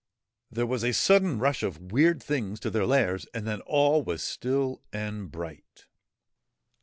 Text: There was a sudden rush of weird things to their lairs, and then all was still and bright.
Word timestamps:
There 0.49 0.65
was 0.65 0.83
a 0.83 0.93
sudden 0.93 1.37
rush 1.37 1.61
of 1.61 1.91
weird 1.91 2.23
things 2.23 2.59
to 2.61 2.71
their 2.71 2.87
lairs, 2.87 3.27
and 3.35 3.45
then 3.45 3.61
all 3.67 4.01
was 4.03 4.23
still 4.23 4.81
and 4.91 5.31
bright. 5.31 5.85